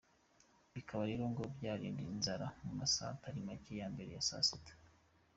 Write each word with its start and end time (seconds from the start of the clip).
Bikaba 0.73 1.03
rero 1.09 1.23
ngo 1.31 1.43
byarinda 1.57 2.01
inzara 2.11 2.47
mu 2.63 2.71
masaha 2.79 3.09
atari 3.15 3.39
macye 3.47 3.71
ya 3.79 3.87
mbere 3.93 4.09
ya 4.15 4.23
sa 4.27 4.37
sita. 4.47 4.73